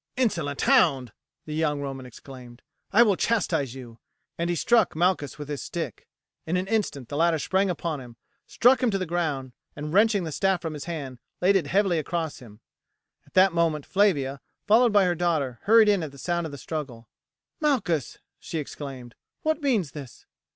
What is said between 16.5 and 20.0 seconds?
the struggle. "Malchus," she exclaimed, "what means